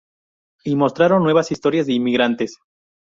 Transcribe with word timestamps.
Y 0.63 0.75
mostraron 0.75 1.21
nuevas 1.21 1.51
historias 1.51 1.85
de 1.85 1.93
inmigrantes. 1.93 2.57